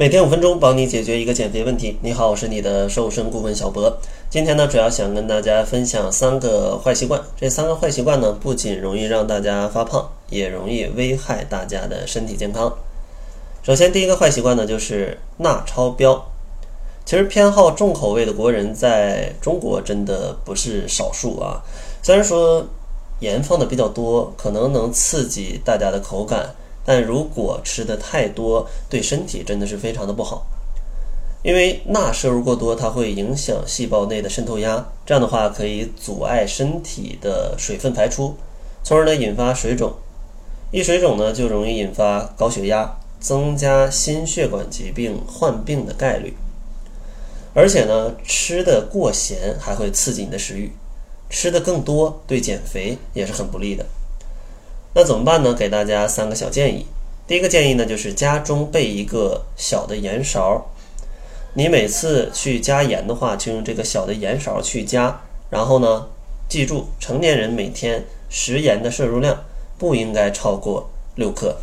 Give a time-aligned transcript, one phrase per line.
[0.00, 1.98] 每天五分钟，帮你解决一个减肥问题。
[2.02, 3.98] 你好，我是你的瘦身顾问小博。
[4.30, 7.20] 今天呢，主要想跟大家分享三个坏习惯。
[7.36, 12.72] 这三个坏习惯呢，不仅容易让大家发胖，也容易危害大家的身体健康。
[13.64, 16.30] 首先，第一个坏习惯呢，就是钠超标。
[17.04, 21.60] 其实，偏好重口味的国人在中国真的不是少数啊。
[22.04, 22.64] 虽然说
[23.18, 26.54] 盐放的比较多，可能能刺激大家的口感。
[26.88, 30.46] 但如果吃的太多，对身体真的是非常的不好，
[31.42, 38.34] 因为钠摄入过多，它会影响细胞内的渗透压，这样的话可以阻碍身体的水分排出，
[38.82, 39.92] 从而呢引发水肿，
[40.70, 46.34] 一水肿呢就容易引发高血压，增加心血管疾病患病的概率，
[47.52, 50.72] 而且呢吃的过咸还会刺激你的食欲，
[51.28, 53.84] 吃的更多对减肥也是很不利的。
[54.94, 55.54] 那怎么办呢？
[55.54, 56.86] 给大家三个小建议。
[57.26, 60.70] 第一个建议呢，就是家中备一个小的盐勺。
[61.54, 65.20] 你每次去加盐的话，就用这个小的盐勺去加。
[65.50, 66.08] 然后呢，
[66.48, 69.44] 记住，成年人每天食盐的摄入量
[69.76, 71.56] 不应该超过六克。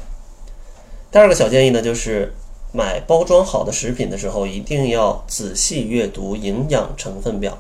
[1.12, 2.34] 第二个小建议呢，就是
[2.72, 7.58] 买包装好的食品的时候，一定要仔细阅读营养成分表。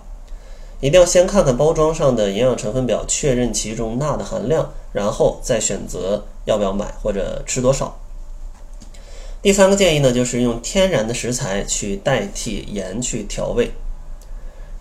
[0.81, 7.97] 一定要先看看包装上的营养成分表，确认其中钠的含量，然后再选择要不要买或者吃多少。
[9.41, 13.71] 第三个建议呢，就是用天然的食材去代替盐去调味。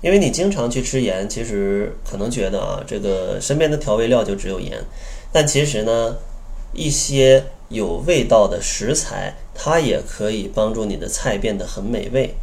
[0.02, 4.82] 因为你经常去吃盐，其实可能觉得啊，这个身边的调味料就只有盐，
[5.32, 6.16] 但其实呢，
[6.72, 12.34] 一些有味道的食材，它也可以帮助你的菜变得很美味。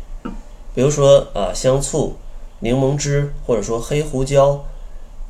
[0.74, 2.16] 比如说啊，香醋。
[2.62, 4.64] 柠檬汁，或者说黑胡椒，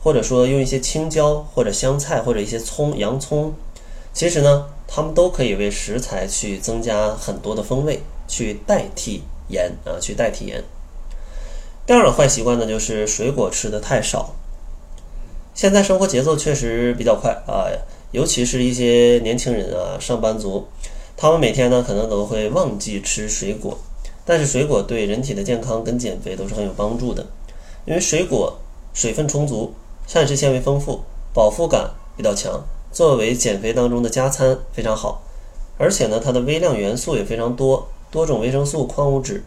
[0.01, 3.53] 或者说用一些青椒或者香菜或者一些葱、洋葱，
[4.13, 10.63] 其实呢，它们都可以为食材去增加很多的风味，去代替盐啊，去代替盐。
[11.85, 14.35] 第二个坏习惯呢，就是水果吃的太少。
[15.53, 17.67] 现在生活节奏确实比较快啊，
[18.11, 20.67] 尤其是一些年轻人啊，上班族，
[21.15, 23.77] 他们每天呢可能都会忘记吃水果。
[24.23, 27.25] 但是水果对人体的健康跟减肥都是很有帮助的，
[27.85, 28.59] 因为水果
[28.93, 29.73] 水分充足，
[30.05, 31.01] 膳食纤维丰富，
[31.33, 35.23] 饱腹感比较强，作为减肥当中的加餐非常好。
[35.77, 39.43] 而且呢，它的微量元素也非常多，多种维生素、矿物质，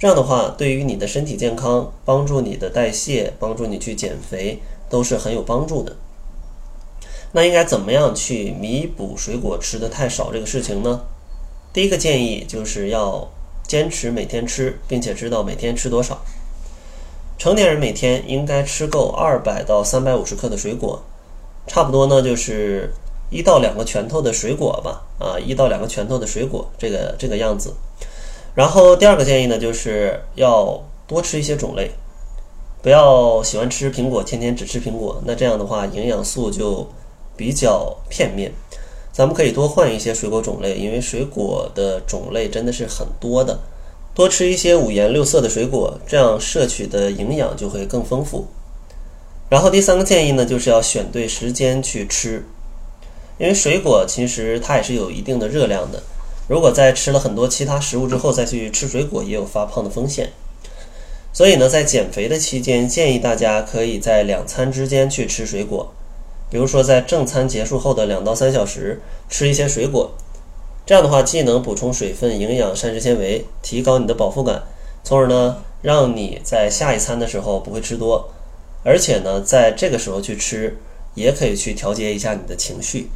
[0.00, 4.60] 这样的话对于你的身体健康、帮助你的代谢、帮助你去减肥
[4.90, 5.94] 都是很有帮助的。
[7.30, 11.02] 那应该怎么样去弥补水果吃的太少这个事情呢？
[11.72, 13.30] 第一个建议就是要。
[13.72, 16.20] 坚持每天吃，并且知道每天吃多少。
[17.38, 21.02] 成年人每天应该吃够二百到三百五十克的水果，
[21.66, 22.92] 差不多呢就是
[23.30, 27.72] 一到两个拳头的水果吧，啊，一到两个拳头的水果，这个这个样子。
[28.54, 31.92] 然后第二个建议呢，就是要多吃一些种类，
[32.82, 36.86] 不要喜欢吃苹果，天天只吃苹果，那这样的话营养素就
[37.38, 38.52] 比较片面。
[39.12, 43.58] 咱们可以多换一些水果种类，因为水果的种类真的是很多的。
[44.14, 48.46] 多吃一些五颜六色的水果，这样摄取的营养就会更丰富。
[49.48, 52.44] 然后第三个建议呢，就是要选对时间去吃，
[53.38, 56.02] 因为水果其实它也是有一定的热量的。
[56.48, 60.30] 如果在吃了很多其他食物之后再去吃水果，也有发胖的风险。
[61.34, 65.94] 所以呢，在减肥的期间，建议大家可以在两餐之间去吃水果。
[66.52, 70.12] 比如说，在正餐结束后的两到三小时吃一些水果，
[70.84, 74.62] 这样的话既能补充水分、营养、膳食纤维，提高你的饱腹感，
[75.02, 78.28] 从而呢让你在下一餐的时候不会吃多，
[78.84, 80.76] 而且呢在这个时候去吃
[81.14, 83.08] 也可以去调节一下你的情绪，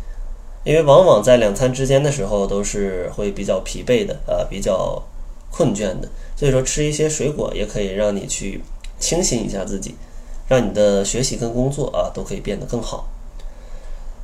[0.64, 5.02] 因为往往在两餐之间的时候都是会比较疲惫的，呃比较
[5.50, 8.62] 困倦的，所以说吃一些水果也可以让你去
[8.98, 9.94] 清醒一下自己，
[10.48, 13.06] 让你的学习跟工作啊都可以变得更好。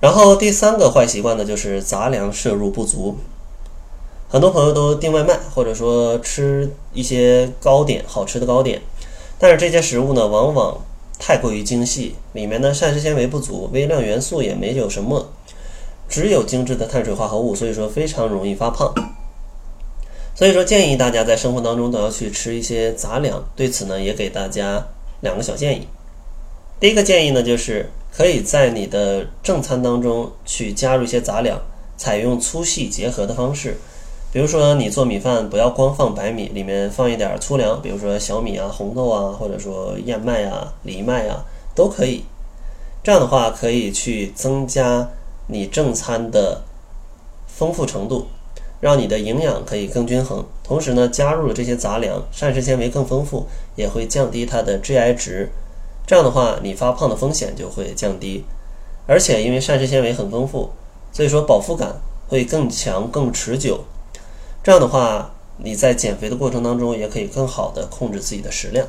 [0.03, 3.17] 然后第三个坏习惯呢，就是杂粮摄入不足。
[4.29, 8.83] 很多朋友都订外卖，或者说吃一些糕点，好吃的糕点，
[9.39, 10.81] 但是这些食物呢，往往
[11.21, 15.29] 太过于精细，里面的膳食纤维不足，微量元素也没有什么，
[16.09, 18.93] 只有精致的碳水化合物，所以说非常容易发胖。
[20.35, 23.45] 所以说建议大家在生活当中都要去吃一些杂粮。
[23.55, 24.85] 对此呢，也给大家
[25.21, 25.87] 两个小建议。
[26.81, 31.59] 第一个建议呢，就是可以在你的正餐当中去加入一些杂粮，
[31.97, 33.79] 采用粗细结合的方式。
[34.31, 41.45] 比如说，你做米饭不要光放白米，里面放一点粗粮，比如说小米啊、红豆啊，或者说燕麦啊、藜麦啊，
[41.75, 42.25] 都可以。
[43.03, 45.09] 这样的话，可以去增加
[45.49, 46.63] 你正餐的
[47.47, 48.27] 丰富程度，
[48.81, 50.45] 让你的营养可以更均衡。
[50.63, 55.51] 同时呢，加入了这些杂粮，膳食纤维更丰富，也会降低它的 GI 值。
[56.07, 58.45] 这样的话，你发胖的风险就会降低。
[59.07, 60.71] 而且因为膳食纤维很丰富，
[61.13, 63.85] 所以说饱腹感会更强、更持久。
[64.63, 68.87] 这样的话，你在减肥的过程当中也可以更好的控制自己的食量。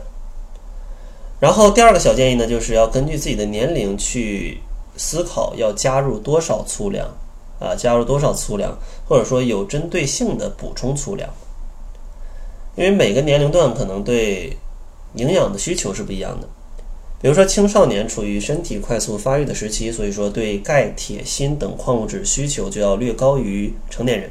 [1.40, 4.62] 然后第二个小建议呢，就是要根据自己的年龄去
[4.96, 7.08] 思考要加入多少粗粮
[7.60, 8.78] 啊，加入多少粗粮，
[9.08, 11.30] 或者说有针对性的补充粗粮。
[12.76, 14.58] 因为每个年龄段可能对
[15.16, 16.48] 营养的需求是不一样的。
[17.24, 24.30] 比如说青少年处于身体快速发育的时期，所以说对钙、铁、锌等矿物质需求就要略高于成年人。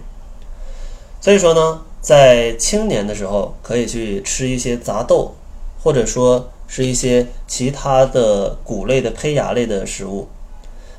[1.18, 5.34] 所以说呢，在青年的时候可以去吃一些杂豆，
[5.82, 10.28] 或者说是一些其他的谷类的胚芽类的食物，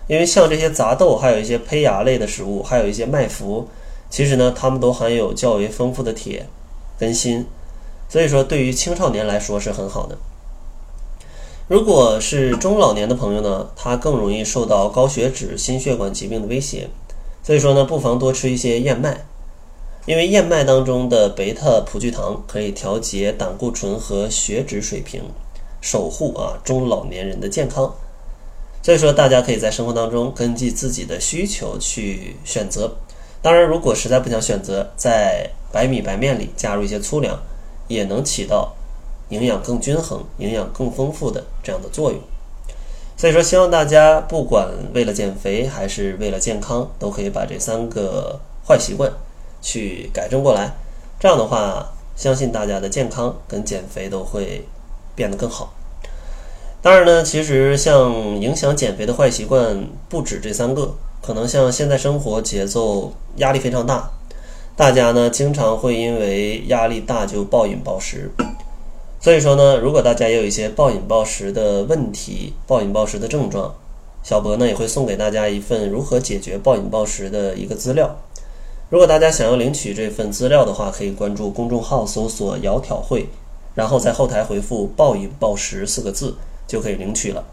[0.08, 3.66] 因为像这些杂豆，还有一些胚芽类的食物，还有一些麦麸，
[4.10, 6.48] 其实呢，它们都含有较为丰富的铁
[6.98, 7.46] 跟锌，
[8.10, 10.18] 所以说对于青少年来说是很好的。
[11.70, 16.90] 如果是中老年的朋友呢，他更容易受到高血脂、心血管疾病的威胁，
[17.42, 19.26] 所以说呢，不妨多吃一些燕麦，
[20.06, 25.24] 因为燕麦当中的贝塔葡聚糖可以调节胆固醇和血脂水平，
[25.80, 27.96] 守护啊中老年人的健康。
[28.82, 32.98] 所以说，大家可以在生活当中根据自己的需求去选择。
[33.42, 37.42] 当然，如果实在不想选择，在白米白面里加入一些粗粮，
[37.88, 38.76] 也能起到。
[39.34, 42.22] 营养更均衡、营养更丰富的这样的作用，
[43.18, 49.12] 所以说希望大家不管为了减肥还是为了健康，都可以把这三个坏习惯
[49.62, 50.72] 去改正过来。
[51.20, 54.64] 这样的话，相信大家的健康跟减肥都会
[55.16, 55.74] 变得更好。
[56.82, 64.12] 当然呢，其实像影响减肥的坏习惯不止这三个，可能像现在生活节奏压力非常大，
[64.76, 68.30] 大家呢经常会因为压力大就暴饮暴食。
[69.24, 73.74] 所以说呢，如果大家也有一些暴饮暴食的问题、暴饮暴食的症状，
[74.22, 78.18] 小博呢也会送给大家一份如何解决暴饮暴食的一个资料。
[78.90, 83.30] 如果大家想要领取这份资料的话，可以关注公众号搜索“窈窕会”，
[83.76, 86.36] 然后在后台回复“暴饮暴食”四个字
[86.68, 87.46] 就可以领取了。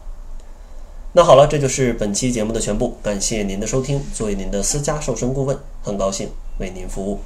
[1.13, 4.01] 那好了，这就是本期节目的全部，感谢您的收听。
[4.13, 6.29] 作为您的私家瘦身顾问，很高兴
[6.59, 7.19] 为您服务。